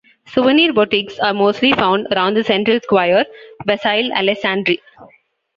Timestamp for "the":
2.33-2.43